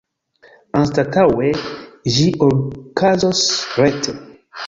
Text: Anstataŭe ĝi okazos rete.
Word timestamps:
Anstataŭe 0.79 1.51
ĝi 2.15 2.25
okazos 2.47 3.45
rete. 3.83 4.17